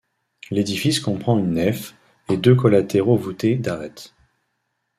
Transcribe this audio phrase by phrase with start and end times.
[0.49, 1.93] L'édifice comprend une nef
[2.27, 4.15] et deux collatéraux voûtés d'arêtes.